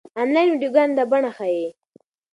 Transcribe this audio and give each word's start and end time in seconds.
انلاين 0.19 0.47
ويډيوګانې 0.49 0.93
دا 0.97 1.03
بڼه 1.11 1.31
ښيي. 1.37 1.67